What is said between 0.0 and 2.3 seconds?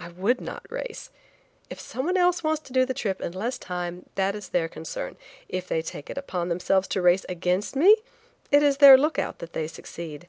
I would not race. If someone